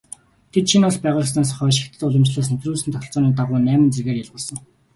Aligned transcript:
Тэд 0.51 0.65
шинэ 0.71 0.85
улс 0.87 0.97
байгуулагдсанаас 1.03 1.51
хойш 1.57 1.77
хятад 1.79 2.05
уламжлалаас 2.07 2.49
нэвтрүүлсэн 2.51 2.91
тогтолцооны 2.93 3.29
дагуу 3.39 3.59
найман 3.67 3.93
зэргээр 3.95 4.21
ялгарсан. 4.23 4.57